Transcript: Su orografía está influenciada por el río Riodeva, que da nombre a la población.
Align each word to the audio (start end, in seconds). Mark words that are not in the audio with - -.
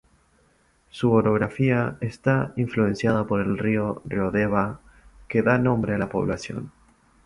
Su 0.89 1.11
orografía 1.11 1.97
está 2.01 2.53
influenciada 2.55 3.27
por 3.27 3.39
el 3.39 3.59
río 3.59 4.01
Riodeva, 4.05 4.79
que 5.27 5.43
da 5.43 5.59
nombre 5.59 5.93
a 5.93 5.99
la 5.99 6.09
población. 6.09 6.71